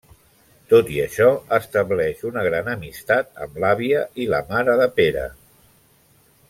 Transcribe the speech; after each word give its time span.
Tot 0.71 0.87
i 0.93 0.95
això, 1.03 1.27
estableix 1.57 2.25
una 2.31 2.45
gran 2.49 2.73
amistat 2.73 3.29
amb 3.47 3.63
l'àvia 3.65 4.03
i 4.25 4.29
la 4.35 4.41
mare 4.55 4.79
de 4.83 4.93
Pere. 5.01 5.29